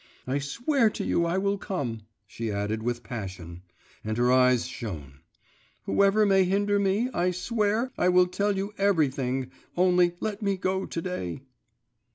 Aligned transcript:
I 0.35 0.39
swear 0.39 0.89
to 0.89 1.05
you 1.05 1.25
I 1.27 1.37
will 1.37 1.59
come,' 1.59 2.01
she 2.25 2.51
added 2.51 2.81
with 2.81 3.03
passion, 3.03 3.61
and 4.03 4.17
her 4.17 4.31
eyes 4.31 4.65
shone; 4.65 5.19
'whoever 5.83 6.25
may 6.25 6.43
hinder 6.43 6.79
me, 6.79 7.11
I 7.13 7.29
swear! 7.29 7.91
I 7.99 8.09
will 8.09 8.25
tell 8.25 8.57
you 8.57 8.73
everything, 8.79 9.51
only 9.77 10.15
let 10.19 10.41
me 10.41 10.57
go 10.57 10.87
to 10.87 11.01
day. 11.03 11.43